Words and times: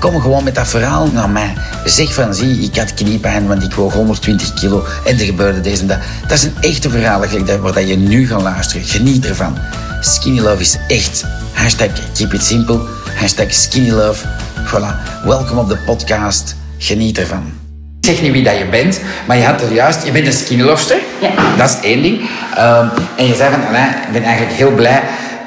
Kom 0.00 0.20
gewoon 0.20 0.44
met 0.44 0.54
dat 0.54 0.68
verhaal 0.68 1.06
naar 1.12 1.30
mij. 1.30 1.54
Zeg 1.84 2.14
van, 2.14 2.34
zie, 2.34 2.58
ik 2.58 2.76
had 2.76 2.94
kniepijn, 2.94 3.46
want 3.46 3.62
ik 3.62 3.74
woog 3.74 3.92
120 3.92 4.54
kilo 4.54 4.84
en 5.04 5.18
er 5.18 5.24
gebeurde 5.24 5.60
deze 5.60 5.80
en 5.80 5.86
dat. 5.86 5.98
Dat 6.22 6.38
is 6.38 6.42
een 6.42 6.54
echte 6.60 6.90
verhaal 6.90 7.20
waar 7.60 7.82
je 7.82 7.96
nu 7.96 8.26
gaat 8.26 8.42
luisteren. 8.42 8.86
Geniet 8.86 9.26
ervan. 9.26 9.58
Skinny 10.00 10.40
Love 10.40 10.60
is 10.60 10.78
echt. 10.88 11.24
Hashtag 11.52 11.88
keep 12.14 12.32
it 12.32 12.42
simple. 12.42 12.78
Hashtag 13.14 13.52
skinny 13.54 13.90
love. 13.90 14.26
Voilà. 14.64 15.24
Welkom 15.24 15.58
op 15.58 15.68
de 15.68 15.76
podcast. 15.76 16.56
Geniet 16.78 17.18
ervan. 17.18 17.52
Ik 18.00 18.06
zeg 18.06 18.22
niet 18.22 18.32
wie 18.32 18.42
dat 18.42 18.58
je 18.58 18.66
bent, 18.66 19.00
maar 19.26 19.36
je 19.36 19.44
had 19.44 19.62
er 19.62 19.72
juist, 19.72 20.04
je 20.04 20.12
bent 20.12 20.26
een 20.26 20.32
skinny 20.32 20.64
lovester. 20.64 20.98
Ja. 21.20 21.56
Dat 21.56 21.68
is 21.68 21.76
één 21.82 22.02
ding. 22.02 22.20
Um, 22.58 22.90
en 23.16 23.26
je 23.26 23.34
zei 23.34 23.50
van, 23.50 23.66
Alain, 23.66 23.88
ik 24.06 24.12
ben 24.12 24.22
eigenlijk 24.22 24.56
heel 24.56 24.70
blij, 24.70 25.02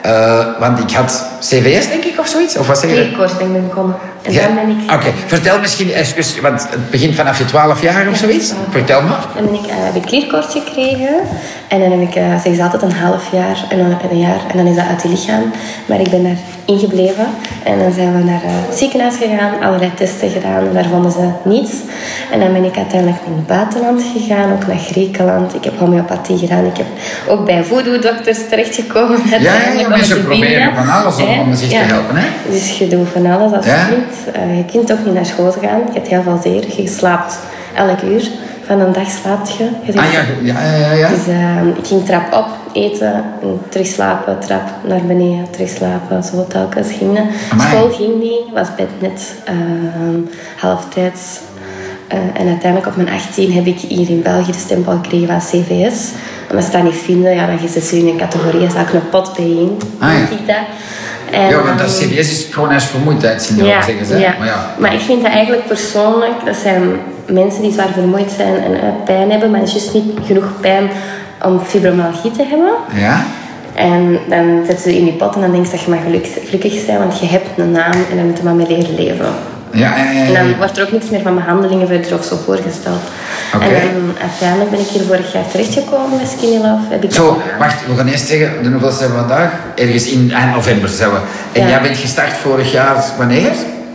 uh, 0.06 0.60
want 0.60 0.80
ik 0.80 0.92
had 0.92 1.26
CVS, 1.40 1.88
denk 1.88 2.04
ik, 2.04 2.20
of 2.20 2.28
zoiets? 2.28 2.58
Of 2.58 2.68
wat 2.68 2.80
zeg 2.80 2.90
je? 2.90 2.96
Kleerkorting 2.96 3.52
ben 3.52 3.68
begonnen. 3.68 3.96
En 4.24 4.34
Ja? 4.34 4.46
dan 4.46 4.56
ben 4.56 4.70
ik... 4.70 4.92
Oké, 4.92 5.14
vertel 5.26 5.60
misschien 5.60 5.90
even, 5.90 6.42
want 6.42 6.68
het 6.70 6.90
begint 6.90 7.16
vanaf 7.16 7.38
je 7.38 7.46
12 7.46 7.82
jaar 7.82 8.08
of 8.10 8.18
zoiets. 8.18 8.50
Ja. 8.50 8.56
Vertel 8.70 9.02
me. 9.02 9.10
Dan 9.36 9.46
ben 9.46 9.54
ik, 9.54 9.66
eh, 9.66 9.76
heb 9.78 9.96
ik 9.96 10.02
kleerkoorts 10.02 10.54
gekregen. 10.54 11.16
En 11.68 11.80
dan 11.80 11.92
heb 11.92 12.02
ik, 12.02 12.16
uh, 12.16 12.56
ze 12.56 12.64
altijd, 12.64 12.82
een 12.82 12.92
half 12.92 13.32
jaar 13.32 13.66
en 13.70 13.80
een, 13.80 13.92
en 14.02 14.10
een 14.12 14.20
jaar. 14.20 14.42
En 14.52 14.58
dan 14.58 14.68
is 14.68 14.76
dat 14.76 14.86
uit 14.88 15.02
je 15.02 15.10
lichaam. 15.10 15.52
Maar 15.86 16.00
ik 16.00 16.10
ben 16.10 16.24
daar 16.24 16.38
ingebleven. 16.66 17.28
En 17.64 17.80
dan 17.80 17.92
zijn 17.94 18.18
we 18.18 18.24
naar 18.24 18.44
eh, 18.44 18.50
het 18.70 18.78
ziekenhuis 18.78 19.16
gegaan. 19.16 19.62
Allerlei 19.62 19.94
testen 19.94 20.30
gedaan. 20.30 20.68
En 20.68 20.74
daar 20.74 20.86
vonden 20.90 21.12
ze 21.12 21.30
niets. 21.44 21.72
En 22.32 22.40
dan 22.40 22.54
ben 22.54 22.64
ik 22.64 22.78
uiteindelijk 22.78 23.22
in 23.26 23.34
het 23.36 23.48
buitenland 23.48 24.02
gegaan. 24.18 24.52
Ook 24.54 24.68
naar 24.68 24.78
Griekenland. 24.78 25.56
Ik 25.56 25.64
heb 25.64 25.80
homeopathie 25.80 26.38
gedaan. 26.38 26.66
Ik 26.66 26.78
heb 26.78 26.88
ook 27.28 27.46
bij 27.46 27.64
voodoo-dokters 27.64 28.40
terechtgekomen. 28.50 29.20
Ja, 29.30 29.54
ja, 29.80 29.88
mensen 29.98 30.24
proberen 30.24 30.76
van 30.76 30.90
alles 30.90 31.16
om, 31.16 31.40
om 31.40 31.56
zich 31.56 31.70
te 31.70 31.76
helpen. 31.76 32.16
Hè? 32.16 32.28
Dus 32.50 32.78
je 32.78 32.88
doet 32.88 33.08
van 33.14 33.26
alles 33.26 33.52
als 33.52 33.66
Ja? 33.66 33.88
Eh, 34.34 34.58
je 34.58 34.66
kunt 34.66 34.92
ook 34.92 35.06
niet 35.06 35.14
naar 35.14 35.26
school 35.26 35.52
gaan. 35.52 35.80
Je 35.80 35.94
hebt 35.94 36.08
heel 36.08 36.22
veel 36.22 36.40
zeer. 36.44 36.82
Je 36.82 36.88
slaapt 36.88 37.40
elk 37.76 38.02
uur. 38.02 38.30
Van 38.66 38.80
een 38.80 38.94
dag 38.94 39.10
slaapt 39.10 39.58
je. 39.58 39.70
Ah 39.96 40.12
ja, 40.12 40.22
ja, 40.42 40.78
ja, 40.78 40.92
ja. 40.92 41.10
Dus 41.10 41.28
ik 41.78 41.88
ging 41.88 42.06
trap 42.06 42.34
op, 42.34 42.48
eten, 42.74 43.14
en 43.42 43.62
terug 43.70 43.88
slapen, 43.88 44.40
trap 44.40 44.70
naar 44.88 45.02
beneden, 45.08 45.50
terug 45.50 45.70
slapen. 45.70 46.24
Zo 46.24 46.46
telkens 46.48 46.92
ging 46.92 47.16
dat. 47.16 47.26
School 47.60 47.90
ging 47.90 48.20
niet, 48.20 48.54
was 48.54 48.68
bed 48.76 49.02
net 49.02 49.34
uh, 49.50 50.32
halftijds. 50.58 51.40
Eh, 52.14 52.42
en 52.42 52.48
uiteindelijk 52.48 52.88
op 52.88 52.96
mijn 52.96 53.10
18 53.10 53.54
heb 53.54 53.66
ik 53.66 53.80
hier 53.80 54.10
in 54.10 54.22
België 54.22 54.52
de 54.52 54.58
stempel 54.58 54.94
gekregen 54.94 55.28
van 55.28 55.40
CVS. 55.40 56.12
Als 56.56 56.66
ze 56.66 56.72
dat 56.72 56.84
niet 56.84 56.96
vinden, 56.96 57.36
ja, 57.36 57.46
dan 57.46 57.60
is 57.60 57.76
het 57.76 57.92
in 57.92 58.08
een 58.08 58.18
categorie, 58.18 58.66
is 58.66 58.76
ook 58.76 58.94
een 58.94 59.10
pot. 59.10 59.30
Ah, 59.30 59.38
ja. 60.00 60.08
denk 60.08 60.30
ik 60.30 60.48
dat. 60.48 60.66
En, 61.34 61.50
Ja, 61.50 61.62
want 61.64 61.80
dat 61.80 62.00
ehm, 62.00 62.10
CVS 62.10 62.32
is 62.32 62.48
gewoon 62.52 62.70
als 62.72 62.86
vermoeidheidssyndroom, 62.86 63.70
ja, 63.70 63.82
zeggen 63.82 64.06
ze. 64.06 64.18
ja. 64.18 64.36
Maar 64.40 64.48
ja, 64.48 64.74
maar 64.78 64.94
ik 64.94 65.00
vind 65.00 65.22
dat 65.22 65.32
eigenlijk 65.32 65.68
persoonlijk, 65.68 66.46
dat 66.46 66.56
zijn 66.56 66.84
mensen 67.28 67.62
die 67.62 67.72
zwaar 67.72 67.92
vermoeid 67.94 68.32
zijn 68.38 68.56
en 68.64 68.74
eh, 68.74 68.88
pijn 69.06 69.32
hebben, 69.32 69.52
maar 69.52 69.60
het 69.60 69.68
is 69.68 69.74
juist 69.76 69.94
niet 69.94 70.18
genoeg 70.26 70.46
pijn 70.62 70.90
om 71.42 71.60
fibromyalgie 71.60 72.32
te 72.32 72.44
hebben. 72.44 72.72
ja. 72.94 73.26
En 73.76 74.20
dan 74.30 74.64
zetten 74.66 74.92
ze 74.92 74.98
in 74.98 75.04
die 75.04 75.14
pot 75.14 75.36
en 75.36 75.42
dan 75.42 75.52
denk 75.52 75.66
je 75.66 75.72
dat 75.72 75.82
je 75.82 75.90
maar 75.90 76.00
gelukkig, 76.06 76.32
gelukkig 76.46 76.74
zijn, 76.86 76.98
want 76.98 77.20
je 77.20 77.26
hebt 77.26 77.48
een 77.58 77.72
naam 77.72 77.92
en 78.12 78.16
dan 78.16 78.26
moet 78.26 78.38
je 78.38 78.44
maar 78.44 78.54
mee 78.54 78.68
leren 78.68 78.96
leven. 78.96 79.26
Ja, 79.74 79.98
ja, 79.98 80.12
ja, 80.12 80.24
En 80.26 80.32
ja. 80.32 80.42
dan 80.44 80.58
wordt 80.58 80.78
er 80.78 80.84
ook 80.84 80.92
niks 80.92 81.10
meer 81.10 81.22
van 81.22 81.36
behandelingen 81.36 81.88
verder 81.88 82.18
of 82.18 82.26
zo 82.26 82.36
voorgesteld. 82.46 83.02
En 83.52 83.60
dan 83.60 84.16
uiteindelijk 84.22 84.70
ben 84.72 84.80
ik 84.80 84.88
hier 84.88 85.02
vorig 85.04 85.34
jaar 85.34 85.48
terechtgekomen 85.52 86.18
bij 86.18 86.28
Skinny 86.38 86.56
Love. 86.56 86.82
Heb 86.90 87.04
ik 87.04 87.12
Zo, 87.14 87.42
wacht, 87.60 87.86
we 87.88 87.96
gaan 87.96 88.08
eerst 88.08 88.28
zeggen, 88.28 88.64
de 88.64 88.70
hoeveelste 88.70 89.04
hebben 89.04 89.22
we 89.22 89.28
vandaag? 89.28 89.52
Ergens 89.76 90.08
in 90.08 90.32
eind 90.34 90.54
november 90.56 90.90
zijn 90.90 91.10
we. 91.10 91.18
En 91.52 91.62
Ja. 91.62 91.70
jij 91.70 91.82
bent 91.82 91.98
gestart 91.98 92.34
vorig 92.34 92.72
jaar, 92.72 93.04
wanneer? 93.18 93.52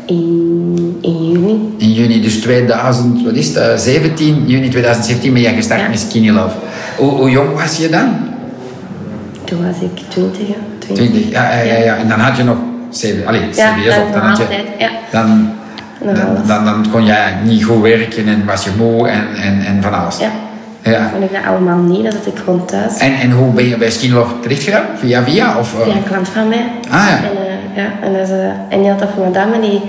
in, 0.07 0.99
in 1.03 1.31
juni. 1.31 1.75
In 1.79 1.93
juni, 1.93 2.21
dus 2.23 2.41
2000, 2.41 3.25
wat 3.25 3.35
is 3.35 3.55
het, 3.55 3.81
17, 3.81 4.45
juni 4.47 4.69
2017 4.69 5.33
ben 5.33 5.43
jij 5.43 5.55
gestart 5.55 5.81
Ja. 5.81 5.89
met 5.89 5.99
Skinny 5.99 6.31
Love. 6.31 6.57
Hoe, 6.97 7.11
hoe 7.11 7.31
jong 7.31 7.61
was 7.61 7.77
je 7.77 7.89
dan? 7.89 8.17
Toen 9.45 9.67
was 9.67 9.77
ik 9.81 10.03
twintig. 10.09 10.47
hè, 10.47 10.95
20, 10.95 11.31
ja, 11.31 11.53
ja, 11.53 11.63
ja, 11.63 11.79
ja. 11.85 11.97
En 11.97 12.09
dan 12.09 12.19
had 12.21 12.37
je 12.37 12.43
nog 12.45 12.57
CV, 12.91 13.27
allee, 13.27 13.41
Ja, 13.55 13.75
CVS, 13.75 13.95
dat 13.95 14.05
of 14.05 14.13
dan 14.13 14.21
had 14.23 14.37
je... 14.37 14.43
altijd, 14.43 14.67
ja. 14.79 14.91
Dan, 15.11 15.51
dan, 16.03 16.47
dan, 16.47 16.65
dan 16.65 16.87
kon 16.91 17.05
jij 17.05 17.35
niet 17.45 17.65
goed 17.65 17.83
werken 17.83 18.29
en 18.29 18.45
was 18.47 18.65
je 18.65 18.71
moe 18.77 19.09
en, 19.09 19.35
en, 19.43 19.61
en 19.65 19.83
van 19.83 20.01
alles. 20.01 20.19
Ja. 20.19 20.31
Ja. 20.83 21.09
Vond 21.13 21.25
ik 21.25 21.33
dat 21.33 21.45
allemaal 21.47 21.79
niet, 21.79 22.05
dat 22.05 22.27
ik 22.27 22.39
gewoon 22.45 22.65
thuis. 22.65 22.99
En, 22.99 23.15
en 23.15 23.31
hoe 23.31 23.53
ben 23.53 23.69
je 23.69 23.77
bij 23.77 23.91
Skinny 23.91 24.17
Love 24.17 24.41
terecht 24.41 24.63
gegaan? 24.63 24.85
Via 24.97 25.23
via? 25.23 25.59
Of, 25.59 25.75
eh? 25.75 25.83
Via 25.83 25.95
een 25.95 26.05
klant 26.05 26.29
van 26.29 26.49
mij. 26.49 26.65
Ah, 26.91 27.07
ja. 27.09 27.17
En, 27.17 27.37
eh, 27.47 27.77
ja, 27.77 27.91
en, 28.03 28.13
dat 28.13 28.23
is, 28.23 28.31
eh, 28.31 28.47
en 28.69 28.81
die 28.81 28.89
had 28.89 28.99
dat 28.99 29.09
van 29.15 29.25
een 29.25 29.33
dame, 29.33 29.61
die, 29.61 29.81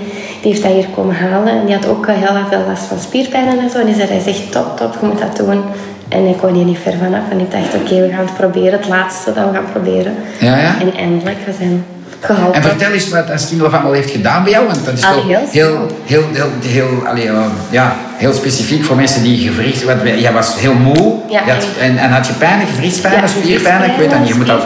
die 0.42 0.52
heeft 0.52 0.62
dat 0.62 0.72
hier 0.72 0.86
komen 0.94 1.16
halen. 1.16 1.48
En 1.48 1.66
die 1.66 1.74
had 1.74 1.88
ook 1.88 2.06
heel 2.06 2.36
erg 2.36 2.48
veel 2.48 2.64
last 2.68 2.82
van 2.82 2.98
spierpijnen 2.98 3.58
en 3.58 3.70
zo. 3.70 3.78
En 3.78 3.86
die 3.86 3.94
zei, 3.94 4.08
hij 4.08 4.20
zegt, 4.20 4.52
top, 4.52 4.76
top, 4.76 4.96
je 5.00 5.06
moet 5.06 5.18
dat 5.18 5.36
doen. 5.36 5.62
En 6.08 6.26
ik 6.26 6.36
kon 6.36 6.54
hier 6.54 6.64
niet 6.64 6.78
ver 6.78 6.94
vanaf. 7.02 7.22
En 7.30 7.40
ik 7.40 7.50
dacht, 7.50 7.74
oké, 7.74 8.00
we 8.00 8.08
gaan 8.08 8.24
het 8.24 8.36
proberen. 8.36 8.72
Het 8.72 8.88
laatste 8.88 9.32
dat 9.32 9.44
we 9.44 9.54
gaan 9.54 9.70
proberen. 9.72 10.14
Ja, 10.38 10.56
ja. 10.56 10.74
En 10.80 10.94
eindelijk, 10.96 11.38
we 11.46 11.52
zijn 11.58 11.84
geholpen. 12.20 12.54
En 12.54 12.62
vertel 12.62 12.90
eens 12.92 13.08
wat 13.08 13.24
Skinny 13.34 13.62
Love 13.62 13.74
allemaal 13.76 13.92
heeft 13.92 14.10
gedaan 14.10 14.42
bij 14.42 14.52
jou, 14.52 14.66
want 14.66 14.84
dat 14.84 14.94
is 14.98 15.04
Ah, 15.04 15.10
wel 15.14 15.22
heel 15.26 15.38
heel, 15.50 15.86
heel, 16.04 16.22
heel, 16.32 16.50
heel, 16.66 17.06
allee, 17.06 17.28
eh, 17.28 17.42
ja, 17.70 17.94
heel 18.16 18.32
specifiek 18.32 18.84
voor 18.84 18.96
mensen 18.96 19.22
die 19.22 19.48
gewricht... 19.48 19.84
Want 19.84 20.00
jij 20.20 20.32
was 20.32 20.58
heel 20.58 20.74
moe 20.74 21.14
Ja, 21.30 21.42
Je 21.46 21.50
had- 21.52 21.66
en, 21.80 21.98
en 21.98 22.10
had 22.10 22.26
je 22.26 22.32
pijnen, 22.32 22.66
gewrichtspijnen, 22.66 23.20
Ja, 23.20 23.26
spierpijnen, 23.26 23.90
ik 23.90 23.96
weet 23.96 24.10
dat 24.10 24.18
niet. 24.18 24.28
Je 24.28 24.34
moet 24.34 24.46
dat, 24.46 24.62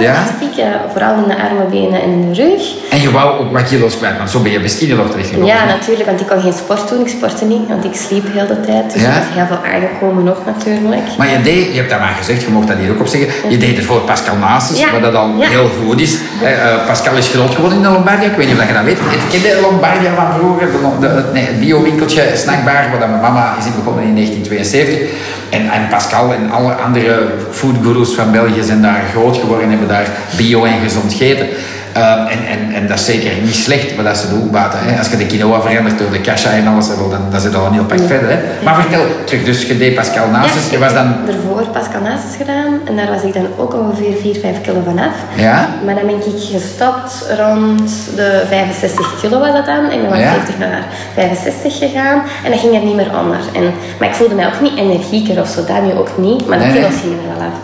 ja? 0.00 0.14
ik, 0.40 0.64
vooral 0.92 1.14
in 1.22 1.28
de 1.28 1.36
armen, 1.46 1.70
benen 1.70 2.02
en 2.02 2.10
in 2.10 2.32
de 2.32 2.42
rug. 2.42 2.62
En 2.90 3.00
je 3.00 3.10
wou 3.10 3.38
ook 3.40 3.52
wat 3.52 3.62
kilo's 3.62 3.96
kwijt, 3.98 4.16
want 4.16 4.30
zo 4.30 4.40
ben 4.40 4.52
je 4.52 4.68
Skinny 4.68 4.94
Love 4.94 5.08
terechtgekomen. 5.08 5.48
Ja, 5.54 5.64
natuurlijk, 5.64 6.06
want 6.08 6.20
ik 6.20 6.26
kon 6.26 6.40
geen 6.40 6.52
sport 6.52 6.88
doen. 6.88 7.00
Ik 7.00 7.08
sportte 7.08 7.44
niet, 7.44 7.68
want 7.68 7.84
ik 7.84 7.94
sliep 7.94 8.24
heel 8.32 8.46
de 8.46 8.60
tijd. 8.60 8.92
Dus 8.92 9.02
Ja? 9.02 9.08
ik 9.08 9.14
was 9.14 9.34
heel 9.34 9.46
veel 9.46 9.62
aangekomen 9.74 10.24
nog 10.24 10.38
natuurlijk. 10.46 11.02
Maar 11.18 11.30
je 11.30 11.40
deed, 11.42 11.64
je 11.66 11.76
hebt 11.76 11.90
dat 11.90 11.98
maar 12.00 12.14
gezegd, 12.18 12.42
je 12.42 12.48
mocht 12.50 12.68
dat 12.68 12.76
hier 12.76 12.90
ook 12.90 13.00
op 13.00 13.06
zeggen, 13.06 13.28
je 13.50 13.56
deed 13.56 13.76
het 13.76 13.84
voor 13.86 14.00
Pascal 14.00 14.36
Nasus, 14.36 14.78
Ja. 14.78 14.90
wat 14.92 15.02
dat 15.02 15.14
al 15.14 15.28
heel 15.40 15.68
goed 15.86 16.00
is. 16.00 16.18
Eh, 16.42 16.52
eh, 16.52 16.86
Pascal 16.86 17.16
is 17.16 17.28
groot 17.28 17.54
geworden 17.54 17.78
in 17.78 17.84
de 17.84 17.90
Lombardia, 17.90 18.28
ik 18.28 18.36
weet 18.36 18.46
niet 18.46 18.58
of 18.58 18.66
je 18.66 18.72
dat 18.74 18.84
weet. 18.84 18.98
Het 19.00 19.24
kende 19.42 19.60
Lombardia 19.60 20.14
van 20.14 20.26
vroeger, 20.38 20.66
de, 20.72 20.78
de, 21.00 21.06
het- 21.06 21.32
nee, 21.32 21.44
het 21.46 21.60
bio-winkeltje, 21.60 22.22
snackbar, 22.34 22.72
waar 22.90 22.98
dat 23.00 23.08
mijn 23.08 23.20
mama 23.20 23.54
is 23.58 23.64
in 23.66 23.72
begonnen 23.76 24.04
in 24.04 24.14
1972. 24.14 24.98
En, 25.52 25.88
Pascal 25.88 26.34
en 26.34 26.50
alle 26.50 26.72
andere 26.72 27.26
foodgurus 27.50 28.14
van 28.14 28.32
België 28.32 28.62
zijn 28.62 28.82
daar 28.82 29.02
groot 29.10 29.36
geworden 29.36 29.64
en 29.64 29.70
hebben 29.70 29.88
daar 29.88 30.08
bio 30.36 30.64
en 30.64 30.80
gezond 30.80 31.12
gegeten. 31.12 31.48
Eh, 31.92 32.12
en, 32.12 32.46
en, 32.46 32.74
en 32.74 32.86
dat 32.88 32.98
is 32.98 33.04
zeker 33.04 33.30
niet 33.42 33.54
slecht 33.54 33.96
wat 33.96 34.04
dat 34.04 34.16
ze 34.16 34.28
doen 34.28 34.50
buiten. 34.50 34.78
Hè. 34.82 34.98
Als 34.98 35.08
je 35.08 35.16
de 35.16 35.26
quinoa 35.26 35.60
verandert 35.60 35.98
door 35.98 36.10
de 36.10 36.20
kasha 36.20 36.50
en 36.50 36.66
alles, 36.66 36.88
dan, 36.88 37.20
dan 37.30 37.40
zit 37.40 37.54
al 37.54 37.66
een 37.66 37.72
heel 37.72 37.84
pak 37.84 38.00
verder. 38.06 38.28
Hè. 38.28 38.38
Maar 38.64 38.74
vertel 38.74 39.04
terug, 39.24 39.44
dus 39.44 39.66
je 39.66 39.78
deed 39.78 39.94
Pascal 39.94 40.28
Nasus, 40.28 40.70
je 40.70 40.78
was 40.78 40.94
dan... 40.94 41.14
Daarvoor 41.26 41.66
Pascal 41.72 42.00
Nasus 42.00 42.36
gedaan 42.36 42.80
en 42.84 42.96
daar 42.96 43.10
was 43.10 43.22
ik 43.22 43.32
dan 43.32 43.46
ook 43.56 43.74
ongeveer 43.74 44.14
4, 44.20 44.36
5 44.40 44.60
kilo 44.60 44.82
vanaf. 44.84 45.14
Ja? 45.36 45.68
Maar 45.84 45.94
dan 45.94 46.06
ben 46.06 46.16
ik 46.16 46.22
gestopt 46.52 47.26
rond 47.38 47.90
de 48.16 48.42
65 48.48 49.20
kilo 49.20 49.38
was 49.38 49.52
dat 49.52 49.66
dan. 49.66 49.90
En 49.90 50.00
dan 50.00 50.08
was 50.08 50.18
Ja? 50.18 50.32
70 50.32 50.58
naar 50.58 50.84
65 51.14 51.78
gegaan. 51.78 52.22
En 52.44 52.50
dan 52.50 52.58
ging 52.58 52.74
het 52.74 52.84
niet 52.84 52.96
meer 52.96 53.18
onder. 53.20 53.40
En, 53.54 53.72
maar 53.98 54.08
ik 54.08 54.14
voelde 54.14 54.34
mij 54.34 54.46
ook 54.46 54.60
niet 54.60 54.76
energieker 54.78 55.40
of 55.40 55.48
zo, 55.48 55.64
dat 55.64 55.82
nu 55.82 55.92
ook 55.92 56.18
niet. 56.18 56.46
Maar 56.46 56.58
de 56.58 56.64
nee. 56.64 56.74
kilo's 56.74 57.00
gingen 57.00 57.18
er 57.18 57.38
wel 57.38 57.46
af. 57.46 57.56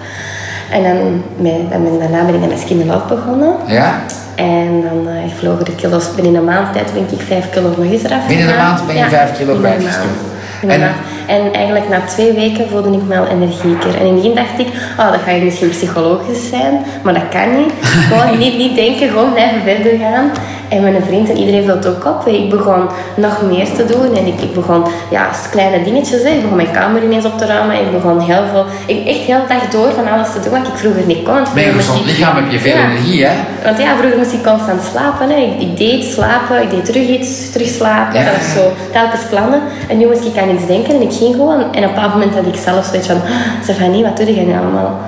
En 0.70 0.82
dan, 0.82 1.22
met, 1.36 1.70
dan 1.70 1.98
daarna 1.98 2.24
ben 2.24 2.34
ik 2.34 2.40
dan 2.40 2.48
met 2.48 2.58
Skin 2.58 2.86
Love 2.86 3.14
begonnen. 3.14 3.54
Ja? 3.66 4.00
En 4.34 4.82
dan 4.82 5.14
eh, 5.14 5.30
vlogen 5.38 5.64
de 5.64 5.74
kilo's 5.74 6.14
binnen 6.14 6.34
een 6.34 6.44
maand 6.44 6.72
tijd 6.72 6.92
ben 6.92 7.06
ik 7.10 7.20
5 7.20 7.50
kilo 7.50 7.68
nog 7.68 7.92
eens 7.92 8.02
eraf 8.02 8.26
Binnen 8.26 8.48
een 8.48 8.56
maand 8.56 8.86
ben 8.86 8.94
je 8.94 9.00
Ja, 9.00 9.08
vijf 9.08 9.38
kilo 9.38 9.54
een 9.54 10.70
En-. 10.70 10.90
En 11.28 11.52
eigenlijk 11.52 11.88
na 11.88 12.00
twee 12.06 12.32
weken 12.32 12.68
voelde 12.68 12.92
ik 12.92 13.02
me 13.06 13.18
al 13.18 13.26
energieker. 13.26 13.94
En 13.94 14.06
in 14.06 14.12
het 14.12 14.14
begin 14.14 14.34
dacht 14.34 14.58
ik, 14.58 14.68
oh, 14.98 15.10
dat 15.12 15.20
ga 15.24 15.30
je 15.30 15.42
misschien 15.42 15.68
psychologisch 15.68 16.48
zijn, 16.48 16.84
maar 17.02 17.14
dat 17.14 17.28
kan 17.30 17.56
niet. 17.58 17.72
Gewoon 18.08 18.38
niet, 18.38 18.56
niet 18.58 18.74
denken, 18.74 19.08
gewoon 19.08 19.32
blijven 19.32 19.60
verder 19.62 19.98
gaan. 19.98 20.30
En 20.68 20.82
mijn 20.82 21.02
vriend 21.06 21.30
en 21.30 21.36
iedereen 21.36 21.64
viel 21.64 21.74
het 21.76 21.86
ook 21.86 22.04
op. 22.06 22.26
Ik 22.26 22.50
begon 22.50 22.88
nog 23.16 23.42
meer 23.42 23.64
te 23.76 23.84
doen 23.84 24.16
en 24.16 24.26
ik, 24.26 24.40
ik 24.40 24.54
begon 24.54 24.84
ja, 25.10 25.28
kleine 25.50 25.84
dingetjes. 25.84 26.22
Hè. 26.22 26.28
Ik 26.28 26.40
begon 26.42 26.56
mijn 26.56 26.70
kamer 26.70 27.02
ineens 27.04 27.24
op 27.24 27.38
te 27.38 27.46
ruimen. 27.46 27.80
Ik 27.80 27.92
begon 27.92 28.20
heel 28.20 28.42
veel, 28.52 28.64
ik 28.86 29.06
echt 29.06 29.18
heel 29.18 29.40
de 29.40 29.54
dag 29.54 29.68
door 29.68 29.92
van 29.92 30.08
alles 30.08 30.32
te 30.32 30.40
doen 30.40 30.58
wat 30.58 30.68
ik 30.68 30.76
vroeger 30.76 31.06
niet 31.06 31.22
kon. 31.22 31.40
Met 31.54 31.64
een 31.66 31.72
gezond 31.72 32.04
lichaam 32.04 32.36
heb 32.36 32.50
je 32.50 32.58
veel 32.58 32.76
Ja. 32.76 32.90
energie, 32.90 33.24
hè? 33.26 33.34
Want 33.64 33.78
ja, 33.78 33.96
vroeger 33.96 34.18
moest 34.18 34.32
ik 34.32 34.42
constant 34.44 34.82
slapen. 34.92 35.30
Hè. 35.30 35.36
Ik, 35.36 35.60
ik 35.60 35.76
deed 35.76 36.04
slapen, 36.04 36.62
ik 36.62 36.70
deed 36.70 36.84
terug 36.84 37.08
iets, 37.08 37.50
terug 37.52 37.68
slapen. 37.68 38.18
Ja. 38.20 38.24
Dat 38.24 38.36
was 38.36 38.52
zo 38.52 38.72
telkens 38.92 39.22
plannen. 39.30 39.60
En 39.88 39.98
nu 39.98 40.06
moest 40.06 40.24
ik 40.24 40.36
aan 40.38 40.50
iets 40.54 40.66
denken 40.66 40.94
en 40.94 41.02
ik 41.02 41.12
gewoon. 41.18 41.60
En 41.60 41.68
op 41.68 41.74
een 41.74 41.80
bepaald 41.80 42.12
moment 42.12 42.34
had 42.34 42.46
ik 42.46 42.56
zelf 42.64 42.84
zoiets 42.86 43.06
van... 43.06 43.16
"Ah, 43.16 43.30
Stefanie, 43.62 44.02
wat 44.02 44.16
doe 44.16 44.34
je 44.34 44.40
nu 44.40 44.52
allemaal? 44.52 45.00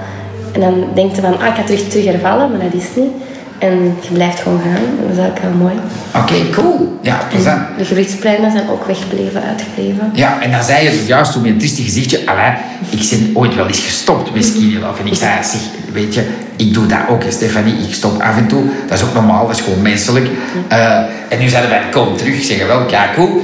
En 0.52 0.60
dan 0.60 0.84
denk 0.94 1.14
je 1.14 1.20
van, 1.20 1.40
ah, 1.40 1.46
ik 1.46 1.54
ga 1.54 1.62
terug, 1.62 1.88
terug 1.88 2.04
hervallen, 2.04 2.50
maar 2.50 2.60
dat 2.60 2.80
is 2.82 2.86
niet. 2.94 3.10
En 3.58 3.96
je 4.00 4.12
blijft 4.12 4.40
gewoon 4.40 4.60
gaan. 4.60 4.82
Dat 5.02 5.10
is 5.12 5.18
eigenlijk 5.18 5.38
wel 5.40 5.52
mooi. 5.68 5.74
Oké, 6.16 6.50
cool. 6.60 6.98
Ja, 7.02 7.18
plezant. 7.30 7.62
De 7.78 7.84
gewrichtspleinen 7.84 8.50
zijn 8.50 8.70
ook 8.70 8.86
weggebleven, 8.86 9.42
uitgebleven. 9.42 10.10
Ja, 10.12 10.40
en 10.42 10.50
dan 10.50 10.62
zei 10.62 10.84
je 10.84 10.90
dus 10.90 11.06
juist 11.06 11.32
toen 11.32 11.42
met 11.42 11.50
een 11.50 11.58
triestig 11.58 11.84
gezichtje, 11.84 12.20
Alain, 12.26 12.56
ik 12.90 13.08
ben 13.10 13.30
ooit 13.34 13.54
wel 13.54 13.66
eens 13.66 13.80
gestopt 13.80 14.34
met 14.34 14.44
Skinny 14.44 14.78
Love. 14.80 15.00
En 15.02 15.06
ik 15.06 15.14
zei, 15.14 15.30
zeg, 15.42 15.60
weet 15.92 16.14
je, 16.14 16.26
ik 16.56 16.74
doe 16.74 16.86
dat 16.86 16.98
ook, 17.08 17.22
Stefanie. 17.28 17.74
Ik 17.88 17.94
stop 17.94 18.22
af 18.22 18.36
en 18.36 18.46
toe. 18.46 18.62
Dat 18.88 18.98
is 18.98 19.04
ook 19.04 19.14
normaal, 19.14 19.46
dat 19.46 19.56
is 19.56 19.62
gewoon 19.62 19.82
menselijk. 19.82 20.28
Eh, 20.68 20.96
en 21.28 21.38
nu 21.38 21.48
zeiden 21.48 21.70
wij, 21.70 21.82
kom 21.90 22.16
terug. 22.16 22.34
Ik 22.34 22.42
zeg, 22.44 22.66
wel, 22.66 22.90
ja, 22.90 23.10
cool. 23.14 23.42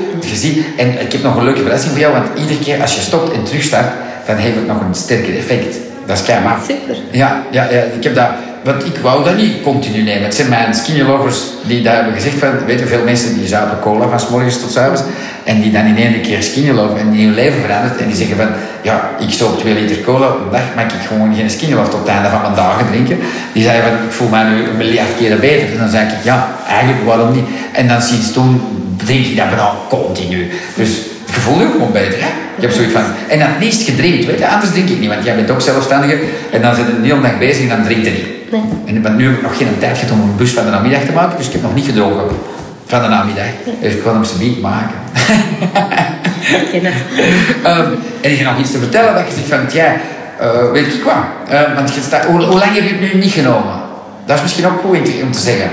En 0.76 1.00
ik 1.00 1.12
heb 1.12 1.22
nog 1.22 1.36
een 1.36 1.44
leuke 1.44 1.62
verrassing 1.62 1.92
voor 1.92 2.00
jou, 2.00 2.12
want 2.12 2.26
iedere 2.38 2.58
keer 2.58 2.80
als 2.80 2.94
je 2.94 3.00
stopt 3.00 3.32
en 3.32 3.42
terugstart, 3.44 3.92
dan 4.26 4.36
heeft 4.36 4.54
het 4.54 4.66
nog 4.66 4.80
een 4.80 4.94
sterker 4.94 5.36
effect. 5.36 5.76
Dat 6.06 6.16
is 6.16 6.24
kei 6.24 6.42
maf. 6.44 6.64
Super. 6.68 6.96
Ja, 7.10 7.42
ja, 7.50 7.62
ja, 7.70 7.80
ik 7.96 8.02
heb 8.02 8.14
dat... 8.14 8.28
Want 8.62 8.86
ik 8.86 8.96
wou 9.02 9.24
dat 9.24 9.36
niet 9.36 9.62
continu 9.62 10.02
nemen. 10.02 10.22
Het 10.22 10.34
zijn 10.34 10.48
mijn 10.48 10.74
skinny 10.74 11.02
lovers 11.02 11.42
die 11.66 11.82
dat 11.82 11.94
hebben 11.94 12.12
gezegd 12.12 12.38
van... 12.38 12.50
Weet 12.66 12.78
je, 12.78 12.86
veel 12.86 13.04
mensen 13.04 13.34
die 13.34 13.46
zuipen 13.46 13.78
cola 13.80 14.08
van 14.08 14.20
s 14.20 14.28
morgens 14.28 14.60
tot 14.60 14.72
s 14.72 14.76
avonds. 14.76 15.02
En 15.44 15.60
die 15.60 15.72
dan 15.72 15.84
in 15.84 15.96
één 15.96 16.20
keer 16.20 16.42
skinny 16.42 16.70
love 16.70 16.98
en 16.98 17.10
die 17.10 17.26
hun 17.26 17.34
leven 17.34 17.60
verandert. 17.60 17.96
En 17.96 18.06
die 18.06 18.16
zeggen 18.16 18.36
van... 18.36 18.48
Ja, 18.82 19.10
ik 19.18 19.30
stop 19.30 19.58
twee 19.58 19.74
liter 19.74 20.00
cola 20.00 20.28
op 20.28 20.40
een 20.44 20.50
dag. 20.50 20.74
Mag 20.74 20.84
ik 20.84 21.06
gewoon 21.06 21.34
geen 21.34 21.50
skinny 21.50 21.74
love 21.74 21.90
tot 21.90 22.00
het 22.00 22.08
einde 22.08 22.28
van 22.28 22.40
mijn 22.40 22.54
dagen 22.54 22.86
drinken. 22.86 23.18
Die 23.52 23.62
zeiden 23.62 23.90
van... 23.90 24.06
Ik 24.06 24.12
voel 24.12 24.28
mij 24.28 24.44
nu 24.44 24.64
een 24.64 24.76
miljard 24.76 25.16
keren 25.18 25.40
beter. 25.40 25.72
En 25.72 25.78
dan 25.78 25.88
zei 25.88 26.06
ik... 26.06 26.12
Ja, 26.22 26.48
eigenlijk 26.68 27.04
waarom 27.04 27.32
niet? 27.32 27.46
En 27.72 27.88
dan 27.88 28.02
sinds 28.02 28.32
toen 28.32 28.60
drink 28.96 29.26
ik 29.26 29.36
dat 29.36 29.48
bijna 29.48 29.72
continu. 29.88 30.50
Dus... 30.74 30.90
Je 31.26 31.42
voelt 31.42 31.60
je 31.60 31.68
gewoon 31.70 31.92
beter, 31.92 32.20
hè? 32.20 32.28
Je 32.54 32.62
hebt 32.62 32.74
zoiets 32.74 32.92
van... 32.92 33.02
En 33.28 33.38
dan 33.38 33.48
het 33.48 33.62
liefst 33.62 33.82
gedrinkt, 33.82 34.26
weet 34.26 34.38
je? 34.38 34.48
Anders 34.48 34.70
drink 34.70 34.88
ik 34.88 34.98
niet, 34.98 35.08
want 35.08 35.24
jij 35.24 35.34
bent 35.34 35.50
ook 35.50 35.60
zelfstandige. 35.60 36.18
En 36.50 36.62
dan 36.62 36.74
zit 36.74 36.84
je 36.86 37.08
hele 37.08 37.20
dag 37.20 37.38
bezig 37.38 37.62
en 37.62 37.68
dan 37.68 37.84
drinkt 37.84 38.04
je 38.04 38.10
niet. 38.10 38.36
Nee. 38.50 38.62
En, 38.84 39.02
want 39.02 39.16
nu 39.16 39.24
heb 39.24 39.36
ik 39.36 39.42
nog 39.42 39.56
geen 39.56 39.68
tijd 39.78 39.98
gehad 39.98 40.12
om 40.12 40.20
een 40.20 40.36
bus 40.36 40.52
van 40.52 40.64
de 40.64 40.70
namiddag 40.70 41.00
te 41.00 41.12
maken, 41.12 41.36
dus 41.36 41.46
ik 41.46 41.52
heb 41.52 41.62
nog 41.62 41.74
niet 41.74 41.84
gedronken 41.84 42.36
van 42.86 43.02
de 43.02 43.08
namiddag. 43.08 43.46
Dus 43.80 43.94
ik 43.94 44.02
wil 44.02 44.12
hem 44.12 44.24
ze 44.24 44.38
niet 44.38 44.60
maken. 44.60 44.96
Ik 46.62 46.68
ken 46.70 46.82
dat. 46.82 46.92
Ehm, 47.62 47.90
en 48.20 48.30
is 48.30 48.38
er 48.38 48.44
nog 48.44 48.58
iets 48.58 48.70
te 48.70 48.78
vertellen 48.78 49.14
dat 49.14 49.24
je 49.26 49.32
zegt 49.34 49.48
van, 49.48 49.80
ja, 49.80 49.94
eh, 50.38 50.70
weet 50.72 50.86
ik 50.86 51.04
wat. 51.04 51.14
Eh, 51.48 51.74
want 51.74 51.94
je 51.94 52.00
staat, 52.00 52.24
hoe, 52.24 52.44
hoe 52.44 52.58
lang 52.58 52.74
heb 52.74 52.84
je 52.84 52.94
het 52.94 53.00
nu 53.00 53.20
niet 53.20 53.32
genomen? 53.32 53.74
Dat 54.26 54.36
is 54.36 54.42
misschien 54.42 54.66
ook 54.66 54.80
goed 54.80 55.22
om 55.22 55.32
te 55.32 55.38
zeggen. 55.38 55.70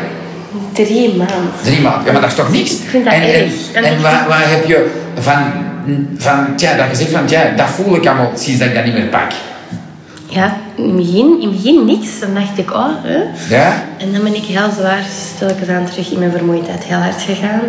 Drie 0.74 1.16
maanden. 1.16 1.52
Drie 1.64 1.82
maanden. 1.82 2.06
Ja, 2.06 2.12
maar 2.12 2.22
dat 2.22 2.30
is 2.30 2.36
toch 2.36 2.52
niks? 2.52 2.72
Ik 2.72 2.90
vind 2.90 3.06
dat 3.06 3.14
en, 3.14 3.22
en, 3.22 3.34
erg. 3.34 3.72
En 3.72 4.02
waar, 4.02 4.28
waar 4.28 4.50
heb 4.50 4.66
je 4.66 4.92
van, 5.20 5.44
van 6.18 6.56
tja, 6.56 6.76
dat 6.76 6.86
je 6.90 6.96
zegt 6.96 7.12
van, 7.12 7.26
tja, 7.26 7.54
dat 7.56 7.68
voel 7.70 7.96
ik 7.96 8.06
allemaal 8.06 8.32
sinds 8.36 8.60
dat 8.60 8.68
ik 8.68 8.76
dat 8.76 8.86
niet 8.86 8.94
meer 8.94 9.06
pak. 9.06 9.32
Ja, 10.28 10.58
in 10.76 10.84
het 10.84 10.96
begin, 10.96 11.42
in 11.42 11.48
het 11.48 11.52
begin 11.52 11.86
niks. 11.86 12.20
Dan 12.20 12.34
dacht 12.34 12.58
ik, 12.58 12.74
oh, 12.74 12.90
hè. 13.02 13.18
Ja? 13.56 13.84
En 13.98 14.12
dan 14.12 14.24
ben 14.24 14.36
ik 14.36 14.44
heel 14.44 14.70
zwaar 14.78 15.04
stilletjes 15.36 15.68
aan 15.68 15.86
terug 15.86 16.12
in 16.12 16.20
mijn 16.20 16.32
vermoeidheid 16.32 16.84
heel 16.84 16.98
hard 16.98 17.22
gegaan. 17.22 17.62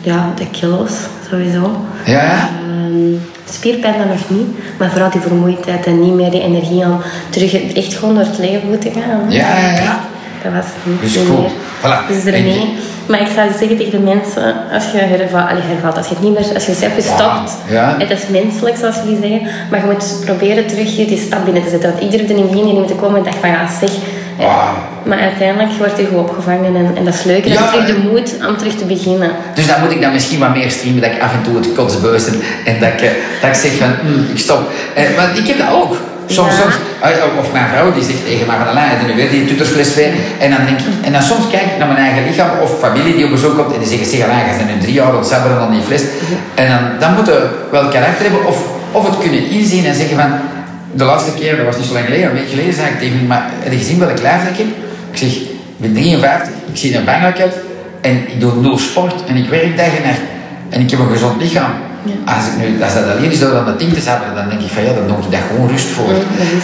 Ja, 0.00 0.32
de 0.36 0.46
kilo's 0.50 0.92
sowieso. 1.30 1.76
Ja? 2.04 2.48
Ehm, 2.68 3.14
spierpijn 3.50 3.98
dan 3.98 4.08
nog 4.08 4.30
niet, 4.30 4.78
maar 4.78 4.90
vooral 4.90 5.10
die 5.10 5.20
vermoeidheid 5.20 5.86
en 5.86 6.00
niet 6.00 6.12
meer 6.14 6.30
die 6.30 6.42
energie 6.42 6.84
om 6.84 7.00
terug 7.30 7.74
echt 7.74 7.94
gewoon 7.94 8.14
door 8.14 8.24
het 8.24 8.38
leven 8.38 8.68
moeten 8.68 8.92
gaan. 8.92 9.24
Ja, 9.28 9.58
ja, 9.58 9.70
ja. 9.72 10.00
Dat 10.42 10.52
was 10.52 10.66
niet 10.84 11.00
Dus 11.00 11.26
cool. 11.26 11.40
meer. 11.40 11.50
Voilà. 11.86 12.06
Dus 12.08 12.24
En 12.24 12.34
ermee. 12.34 12.52
je- 12.52 12.94
Maar 13.08 13.20
ik 13.20 13.26
zou 13.34 13.48
zeggen 13.58 13.76
tegen 13.76 13.90
de 13.90 13.98
mensen, 14.14 14.54
als 14.72 14.84
je 14.92 14.98
hervalt, 14.98 15.48
allee, 15.50 15.62
hervalt 15.72 15.96
als 15.96 16.08
je 16.08 16.14
het 16.14 16.22
niet 16.22 16.32
meer, 16.38 16.54
als 16.54 16.66
je 16.66 16.74
zelf 16.74 16.92
stopt, 16.98 17.50
Ja. 17.70 17.94
het 17.98 18.10
is 18.10 18.24
menselijk 18.28 18.76
zoals 18.76 18.96
jullie 19.04 19.18
zeggen, 19.20 19.40
maar 19.70 19.80
je 19.80 19.86
moet 19.92 20.06
proberen 20.24 20.66
terug 20.66 20.94
die 20.94 21.18
stap 21.26 21.44
binnen 21.44 21.62
te 21.62 21.68
zetten. 21.70 21.90
Want 21.90 22.02
ik 22.02 22.10
durfde 22.10 22.32
in 22.34 22.40
het 22.40 22.50
begin 22.50 22.64
hier 22.66 22.78
niet 22.78 22.88
te 22.88 22.94
komen 22.94 23.16
en 23.18 23.24
dacht 23.24 23.36
van 23.40 23.48
ja 23.48 23.68
zeg, 23.80 23.90
eh, 24.38 24.68
maar 25.04 25.18
uiteindelijk 25.18 25.72
wordt 25.78 25.96
je 25.98 26.04
gewoon 26.06 26.24
opgevangen 26.28 26.76
en, 26.76 26.90
en 26.96 27.04
dat 27.04 27.14
is 27.14 27.22
leuk. 27.22 27.44
En 27.44 27.52
Ja, 27.52 27.60
je 27.62 27.68
terug 27.70 27.88
en- 27.88 27.94
de 27.94 28.08
moed 28.10 28.34
om 28.48 28.56
terug 28.56 28.74
te 28.74 28.84
beginnen. 28.84 29.30
Dus 29.54 29.66
dan 29.66 29.80
moet 29.82 29.90
ik 29.90 30.00
dan 30.02 30.12
misschien 30.12 30.38
wat 30.38 30.54
meer 30.56 30.70
streamen, 30.70 31.00
dat 31.00 31.10
ik 31.10 31.22
af 31.22 31.32
en 31.32 31.42
toe 31.42 31.56
het 31.56 31.72
kotsbeus 31.72 32.24
ben 32.24 32.40
en 32.64 32.74
dat 32.80 32.88
ik, 32.88 33.00
eh, 33.00 33.10
dat 33.40 33.50
ik 33.50 33.56
zeg 33.56 33.72
van, 33.72 33.90
"Mm, 34.02 34.26
ik 34.32 34.38
stop. 34.38 34.60
Eh, 34.94 35.02
want 35.16 35.38
ik 35.38 35.46
heb 35.46 35.58
dat 35.58 35.72
ook. 35.82 35.96
Soms, 36.26 36.56
Ja. 36.56 36.62
soms, 36.62 36.74
eh, 37.00 37.38
of 37.38 37.52
mijn 37.52 37.68
vrouw 37.72 37.92
die 37.92 38.04
zegt 38.04 38.24
tegen 38.26 38.46
mij 38.46 38.56
van, 38.56 38.68
Alain, 38.68 39.06
nu 39.06 39.14
weer 39.14 39.30
die 39.30 39.44
tuttersfles 39.44 39.94
weer? 39.94 40.12
En 40.38 40.50
dan 40.50 40.64
denk 40.66 40.78
ik, 40.80 40.86
en 41.06 41.12
dan 41.12 41.22
soms 41.22 41.44
kijk 41.50 41.62
ik 41.62 41.78
naar 41.78 41.86
mijn 41.86 41.98
eigen 42.06 42.22
lichaam, 42.28 42.50
of 42.62 42.70
familie 42.80 43.14
die 43.16 43.24
op 43.24 43.30
bezoek 43.30 43.54
komt 43.56 43.72
en 43.72 43.78
die 43.78 43.88
zeggen, 43.88 44.06
zeg 44.06 44.20
Alain, 44.22 44.46
je 44.46 44.56
bent 44.56 44.74
nu 44.74 44.80
drie 44.80 44.94
jaar 44.94 45.24
sabberen 45.24 45.58
aan 45.58 45.70
die 45.70 45.82
fles. 45.82 46.02
En 46.54 46.66
dan, 46.72 46.82
dan 46.98 47.14
moeten 47.14 47.34
we 47.34 47.48
wel 47.70 47.88
karakter 47.88 48.22
hebben, 48.26 48.46
of, 48.46 48.58
of 48.92 49.06
het 49.06 49.18
kunnen 49.18 49.48
inzien 49.50 49.84
en 49.86 49.94
zeggen 49.94 50.16
van, 50.16 50.30
de 50.92 51.04
laatste 51.04 51.32
keer, 51.38 51.56
dat 51.56 51.66
was 51.66 51.76
niet 51.76 51.86
zo 51.86 51.92
lang 51.92 52.04
geleden, 52.04 52.26
een 52.28 52.34
week 52.34 52.48
geleden, 52.48 52.74
zei 52.74 52.86
ik 52.88 52.98
tegen 52.98 53.18
hem, 53.18 53.26
maar 53.26 53.44
heb 53.62 53.72
je 53.72 53.78
gezien 53.78 53.98
welk 53.98 54.20
lijf 54.20 54.42
ik 54.48 54.56
heb? 54.56 54.66
Ik 55.10 55.16
zeg, 55.18 55.28
ik 55.28 55.48
ben 55.76 55.92
53, 55.92 56.48
ik 56.72 56.76
zie 56.76 56.96
er 56.96 57.04
bangelijk 57.04 57.40
uit 57.40 57.54
en 58.00 58.16
ik 58.16 58.40
doe 58.40 58.52
nul 58.54 58.78
sport 58.78 59.14
en 59.28 59.36
ik 59.36 59.48
werk 59.48 59.76
dag 59.76 59.86
en 59.86 60.02
nacht 60.02 60.20
en 60.68 60.80
ik 60.80 60.90
heb 60.90 61.00
een 61.00 61.10
gezond 61.10 61.42
lichaam. 61.42 61.70
Als, 62.34 62.44
ik 62.50 62.54
nu, 62.60 62.82
als 62.82 62.94
dat 62.94 63.02
alleen 63.10 63.30
is 63.30 63.38
door 63.40 63.56
aan 63.58 63.66
het 63.66 63.78
ding 63.78 63.92
te 63.92 64.00
zappen, 64.00 64.34
dan 64.34 64.48
denk 64.48 64.60
ik 64.60 64.70
van 64.76 64.82
ja, 64.84 64.92
dan 64.92 65.06
doe 65.06 65.16
ik 65.16 65.30
dat 65.30 65.40
gewoon 65.50 65.68
rust 65.70 65.86
voor. 65.96 66.12
Ja, 66.12 66.20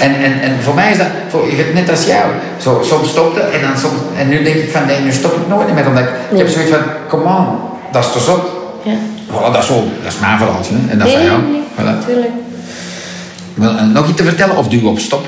En, 0.06 0.12
en, 0.26 0.34
en 0.46 0.52
voor 0.62 0.74
mij 0.74 0.90
is 0.90 0.98
dat 0.98 1.06
voor, 1.28 1.42
net 1.74 1.90
als 1.90 2.04
jou. 2.06 2.26
Zo, 2.64 2.80
soms 2.90 3.08
stopte 3.08 3.40
en 3.40 3.60
dan 3.66 3.76
soms, 3.78 3.98
en 4.18 4.28
nu 4.28 4.42
denk 4.42 4.56
ik 4.56 4.70
van 4.70 4.86
nee, 4.86 5.00
nu 5.00 5.12
stop 5.12 5.32
ik 5.40 5.48
nooit 5.48 5.74
meer. 5.74 5.86
Omdat 5.86 6.02
ik, 6.02 6.10
ik 6.30 6.38
heb 6.38 6.48
zoiets 6.48 6.70
van, 6.70 6.82
come 7.08 7.24
on, 7.24 7.46
dat 7.92 8.04
is 8.04 8.12
te 8.12 8.18
zot. 8.20 8.42
Ja. 8.82 8.92
Voilà, 9.30 9.52
dat 9.52 9.62
is 9.62 9.66
zo, 9.66 9.74
dat 10.02 10.12
is 10.12 10.18
mijn 10.18 10.38
verhaaltje. 10.38 10.74
hè. 10.74 10.90
En 10.92 10.98
dat 10.98 11.06
Nee, 11.06 11.16
van 11.16 11.24
jou. 11.24 11.40
Voilà. 11.76 11.84
natuurlijk. 11.98 12.30
En 13.78 13.92
nog 13.92 14.08
iets 14.08 14.16
te 14.16 14.24
vertellen 14.24 14.56
of 14.56 14.68
duw 14.68 14.88
op 14.88 14.98
stop? 14.98 15.26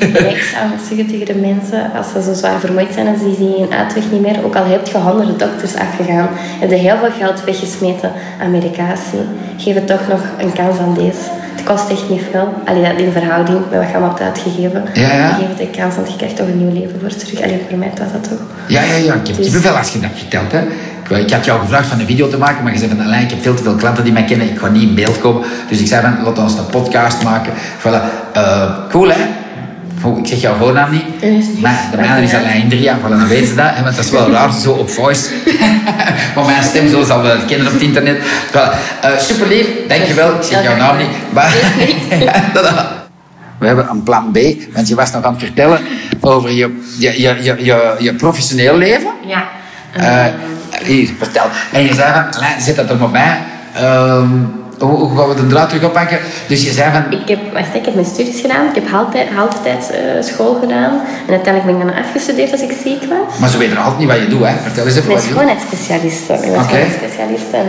Nee, 0.00 0.30
ik 0.36 0.42
zou 0.54 0.64
zeggen 0.88 1.06
tegen 1.06 1.26
de 1.26 1.34
mensen, 1.34 1.90
als 1.96 2.06
ze 2.12 2.22
zo 2.22 2.32
zwaar 2.34 2.60
vermoeid 2.60 2.92
zijn 2.94 3.06
en 3.06 3.18
ze 3.18 3.34
zien 3.38 3.54
geen 3.56 3.72
uitweg 3.78 4.04
niet 4.10 4.20
meer, 4.20 4.44
ook 4.44 4.56
al 4.56 4.64
heb 4.64 4.86
je 4.86 4.98
honderden 4.98 5.38
dokters 5.38 5.74
afgegaan, 5.74 6.28
heb 6.32 6.70
je 6.70 6.76
heel 6.76 6.96
veel 6.96 7.12
geld 7.18 7.44
weggesmeten 7.44 8.12
aan 8.40 8.50
medicatie, 8.50 9.20
geef 9.56 9.74
het 9.74 9.86
toch 9.86 10.08
nog 10.08 10.20
een 10.38 10.52
kans 10.52 10.78
aan 10.78 10.94
deze. 10.94 11.38
Het 11.56 11.68
kost 11.68 11.90
echt 11.90 12.08
niet 12.08 12.22
veel. 12.30 12.54
Allee, 12.64 12.82
dat 12.82 12.98
in 12.98 13.12
verhouding 13.12 13.58
met 13.70 13.78
wat 13.78 13.88
je 13.88 13.94
allemaal 13.94 14.08
hebt 14.16 14.20
uitgegeven. 14.20 14.84
Ja, 14.94 15.12
ja. 15.12 15.28
Geef 15.32 15.48
het 15.48 15.60
een 15.60 15.70
kans, 15.70 15.94
want 15.94 16.08
je 16.10 16.16
krijgt 16.16 16.36
toch 16.36 16.46
een 16.46 16.58
nieuw 16.58 16.80
leven 16.80 17.00
voor 17.00 17.08
terug. 17.08 17.42
Alleen 17.42 17.60
voor 17.68 17.78
mij 17.78 17.90
was 17.98 18.12
dat 18.12 18.24
toch. 18.28 18.38
Ja, 18.66 18.82
ja, 18.82 18.94
ja. 18.94 19.14
Ik 19.14 19.26
heb 19.26 19.36
Dus- 19.36 19.44
kippenvel 19.44 19.76
als 19.76 19.92
je 19.92 20.00
dat 20.00 20.10
vertelt. 20.14 20.52
Hè. 20.52 20.60
Ik, 21.18 21.30
had 21.30 21.44
jou 21.44 21.60
gevraagd 21.60 21.88
van 21.88 22.00
een 22.00 22.06
video 22.06 22.28
te 22.28 22.38
maken, 22.38 22.62
maar 22.62 22.72
je 22.72 22.78
zei 22.78 22.90
van 22.90 23.00
Alain, 23.00 23.22
ik 23.24 23.30
heb 23.30 23.42
veel 23.42 23.54
te 23.54 23.62
veel 23.62 23.74
klanten 23.74 24.04
die 24.04 24.12
mij 24.12 24.24
kennen, 24.24 24.50
ik 24.50 24.58
ga 24.58 24.68
niet 24.68 24.82
in 24.82 24.94
beeld 24.94 25.18
komen. 25.18 25.42
Dus 25.68 25.80
ik 25.80 25.86
zei 25.86 26.02
van, 26.02 26.24
laat 26.24 26.38
ons 26.38 26.58
een 26.58 26.66
podcast 26.66 27.22
maken. 27.22 27.52
Voilà. 27.78 28.00
Eh, 28.32 28.70
cool, 28.90 29.08
hè? 29.08 29.20
Oh, 30.04 30.18
ik 30.18 30.26
zeg 30.26 30.40
jouw 30.40 30.54
voornaam 30.54 30.90
niet. 30.90 31.04
Is. 31.22 31.46
Maar 31.60 31.88
de 31.90 31.96
mijne 31.96 32.22
is 32.22 32.34
Alain 32.34 32.62
Indria, 32.62 32.98
voilà, 32.98 33.08
dan 33.08 33.28
weten 33.28 33.46
ze 33.46 33.54
dat. 33.54 33.66
hè, 33.70 33.82
Want 33.82 33.96
dat 33.96 34.04
is 34.04 34.10
wel 34.10 34.30
raar, 34.30 34.52
zo 34.52 34.72
op 34.72 34.90
voice. 34.90 35.30
maar 36.34 36.44
mijn 36.44 36.62
stem, 36.62 36.88
zo 36.88 37.02
zal 37.04 37.22
wel 37.22 37.36
kennen 37.46 37.66
op 37.66 37.72
het 37.72 37.82
internet. 37.82 38.18
Voilà. 38.50 39.18
Super 39.18 39.46
lief, 39.46 39.66
dankjewel. 39.88 40.34
Ik 40.34 40.42
zeg 40.42 40.62
jouw 40.62 40.76
naam 40.76 40.96
niet. 40.96 41.08
Maar, 41.32 41.54
We 43.58 43.66
hebben 43.66 43.88
een 43.90 44.02
plan 44.02 44.30
B, 44.32 44.38
want 44.74 44.88
je 44.88 44.94
was 44.94 45.12
nog 45.12 45.24
aan 45.24 45.32
het 45.32 45.42
vertellen 45.42 45.80
over 46.20 46.50
je, 46.50 46.80
je, 46.98 47.20
je, 47.20 47.36
je, 47.42 47.64
je, 47.64 47.94
je 47.98 48.14
professioneel 48.14 48.76
leven. 48.76 49.10
Ja. 49.26 49.48
Eh, 49.92 50.32
hier, 50.84 51.10
vertel. 51.18 51.44
En 51.72 51.82
je 51.82 51.94
zei 51.94 52.12
van, 52.12 52.34
Alain, 52.42 52.60
zet 52.60 52.76
dat 52.76 52.90
er 52.90 52.96
maar 52.96 53.10
bij. 53.10 53.38
Ehm, 53.74 54.28
hoe, 54.78 54.98
hoe 54.98 55.18
gaan 55.18 55.28
we 55.28 55.34
de 55.34 55.46
draad 55.46 55.68
terug 55.68 55.84
oppakken? 55.84 56.18
Dus 56.48 56.64
je 56.64 56.72
zei 56.72 56.92
van, 56.92 57.18
Ik 57.20 57.28
heb, 57.28 57.52
wacht, 57.52 57.74
ik 57.74 57.84
heb 57.84 57.94
mijn 57.94 58.06
studies 58.06 58.40
gedaan. 58.40 58.66
Ik 58.68 58.74
heb 58.74 58.88
halftijds 58.90 59.30
halftijds, 59.34 59.90
eh, 59.90 59.98
school 60.20 60.54
gedaan. 60.60 60.92
En 61.26 61.32
uiteindelijk 61.38 61.64
ben 61.64 61.74
ik 61.88 61.94
dan 61.94 62.04
afgestudeerd 62.04 62.52
als 62.52 62.60
ik 62.60 62.72
ziek 62.84 63.00
was. 63.00 63.38
maar 63.40 63.48
ze 63.48 63.58
weten 63.58 63.74
nog 63.74 63.82
altijd 63.84 64.00
niet 64.00 64.10
wat 64.10 64.20
je 64.20 64.28
doet, 64.28 64.46
hè? 64.46 64.54
Vertel 64.62 64.86
eens 64.86 64.96
even 64.96 65.06
Mijn 65.06 65.18
wat 65.18 65.26
je 65.26 65.32
doet. 65.32 65.38
schoonheidsspecialisten. 65.38 66.34
Ik 66.34 66.40
ben 66.40 66.50
Oké. 66.50 66.62
schoonheidsspecialiste 66.62 67.56
en. 67.56 67.66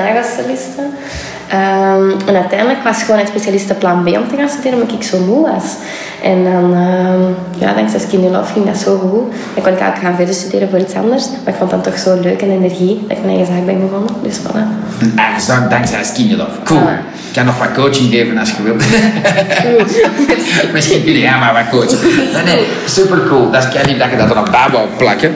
Ehm, 1.51 2.11
en 2.25 2.35
uiteindelijk 2.35 2.83
was 2.83 3.03
gewoon 3.03 3.19
een 3.19 3.27
specialiste 3.27 3.73
plan 3.73 4.03
B 4.03 4.07
om 4.07 4.27
te 4.29 4.35
gaan 4.37 4.49
studeren, 4.49 4.81
omdat 4.81 4.95
ik 4.95 5.03
zo 5.03 5.19
moe 5.19 5.51
was. 5.51 5.75
En 6.23 6.43
dan, 6.43 6.73
uh, 6.73 7.59
ja, 7.59 7.73
dankzij 7.73 7.99
Skinny 7.99 8.29
Love 8.29 8.53
ging 8.53 8.65
dat 8.65 8.77
zo 8.77 8.97
goed. 8.97 9.31
Dan 9.53 9.63
kon 9.63 9.73
ik 9.73 9.79
eigenlijk 9.79 9.97
gaan 9.97 10.15
verder 10.15 10.35
studeren 10.35 10.69
voor 10.69 10.79
iets 10.79 10.93
anders. 10.93 11.25
Maar 11.29 11.53
ik 11.53 11.59
vond 11.59 11.71
dat 11.71 11.83
toch 11.83 11.97
zo 11.97 12.19
leuk 12.19 12.41
en 12.41 12.51
energie 12.51 13.03
dat 13.07 13.17
ik 13.17 13.23
mijn 13.23 13.37
eigen 13.37 13.55
zaak 13.55 13.65
ben 13.65 13.81
begonnen. 13.81 14.15
Dus 14.23 14.37
voilà. 14.37 14.63
Een 15.01 15.13
eigen 15.15 15.41
zaak 15.41 15.69
dankzij 15.69 16.03
Skinny 16.03 16.35
Love. 16.35 16.61
Cool. 16.63 16.87
Ik 17.27 17.37
kan 17.37 17.45
nog 17.45 17.57
wat 17.57 17.71
coaching 17.73 18.09
geven 18.09 18.37
als 18.37 18.51
je 18.51 18.63
wilt. 18.63 18.83
Misschien 20.73 21.03
kun 21.03 21.13
je 21.13 21.29
maar 21.39 21.53
wat 21.53 21.69
coachen. 21.79 21.97
Nee, 22.33 22.55
nee, 22.55 22.65
super 22.85 23.23
cool. 23.27 23.51
Dat 23.51 23.63
is 23.63 23.69
kei 23.69 23.97
dat 23.97 24.09
je 24.11 24.17
dat 24.17 24.29
er 24.29 24.35
nog 24.35 24.49
bij 24.51 24.67
wou 24.71 24.87
plakken. 24.97 25.35